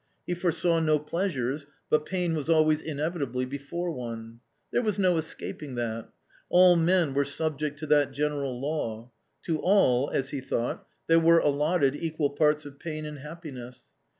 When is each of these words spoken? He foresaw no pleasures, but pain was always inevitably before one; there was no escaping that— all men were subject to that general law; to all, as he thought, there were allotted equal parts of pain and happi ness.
He 0.25 0.33
foresaw 0.33 0.79
no 0.79 0.97
pleasures, 0.97 1.67
but 1.91 2.07
pain 2.07 2.33
was 2.35 2.49
always 2.49 2.81
inevitably 2.81 3.45
before 3.45 3.91
one; 3.91 4.39
there 4.71 4.81
was 4.81 4.97
no 4.97 5.17
escaping 5.17 5.75
that— 5.75 6.09
all 6.49 6.75
men 6.75 7.13
were 7.13 7.23
subject 7.23 7.77
to 7.77 7.85
that 7.85 8.11
general 8.11 8.59
law; 8.59 9.11
to 9.43 9.59
all, 9.59 10.09
as 10.09 10.31
he 10.31 10.39
thought, 10.41 10.87
there 11.05 11.19
were 11.19 11.37
allotted 11.37 11.95
equal 11.95 12.31
parts 12.31 12.65
of 12.65 12.79
pain 12.79 13.05
and 13.05 13.19
happi 13.19 13.53
ness. 13.53 13.91